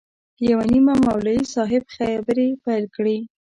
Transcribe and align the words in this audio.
یو 0.49 0.59
نیمه 0.71 0.93
مولوي 1.05 1.41
صاحب 1.53 1.83
خبرې 1.95 2.47
پیل 2.63 2.85
کړې. 2.95 3.17